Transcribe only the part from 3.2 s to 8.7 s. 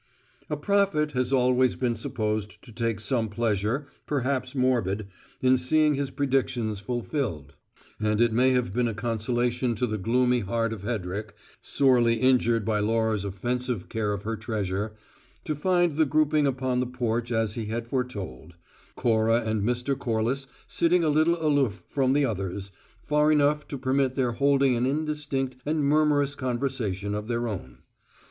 pleasure, perhaps morbid, in seeing his predictions fulfilled; and it may